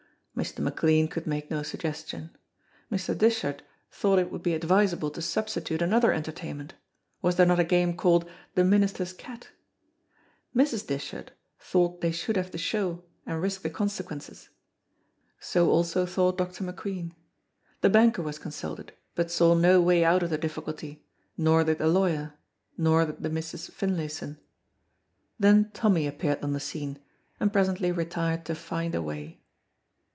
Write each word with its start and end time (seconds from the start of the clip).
Mr. 0.33 0.59
McLean 0.59 1.07
could 1.07 1.27
make 1.27 1.51
no 1.51 1.61
suggestion. 1.61 2.35
Mr. 2.91 3.15
Dishart 3.15 3.61
thought 3.91 4.17
it 4.17 4.31
would 4.31 4.41
be 4.41 4.55
advisable 4.55 5.11
to 5.11 5.21
substitute 5.21 5.83
another 5.83 6.11
entertainment; 6.11 6.73
was 7.21 7.35
there 7.35 7.45
not 7.45 7.59
a 7.59 7.63
game 7.63 7.95
called 7.95 8.27
"The 8.55 8.63
Minister's 8.63 9.13
Cat"? 9.13 9.49
Mrs. 10.55 10.87
Dishart 10.87 11.31
thought 11.59 12.01
they 12.01 12.13
should 12.13 12.37
have 12.37 12.49
the 12.49 12.57
show 12.57 13.03
and 13.25 13.39
risk 13.41 13.61
the 13.61 13.69
consequences. 13.69 14.49
So 15.39 15.69
also 15.69 16.07
thought 16.07 16.39
Dr. 16.39 16.63
McQueen. 16.63 17.11
The 17.81 17.89
banker 17.91 18.23
was 18.23 18.39
consulted, 18.39 18.93
but 19.13 19.29
saw 19.29 19.53
no 19.53 19.79
way 19.79 20.03
out 20.03 20.23
of 20.23 20.31
the 20.31 20.39
difficulty, 20.39 21.05
nor 21.37 21.63
did 21.65 21.77
the 21.77 21.87
lawyer, 21.87 22.33
nor 22.77 23.05
did 23.05 23.21
the 23.21 23.29
Misses 23.29 23.67
Finlayson. 23.69 24.39
Then 25.37 25.69
Tommy 25.75 26.07
appeared 26.07 26.41
on 26.41 26.53
the 26.53 26.59
scene, 26.59 26.97
and 27.39 27.53
presently 27.53 27.91
retired 27.91 28.45
to 28.45 28.55
find 28.55 28.95
a 28.95 29.03
way. 29.03 29.37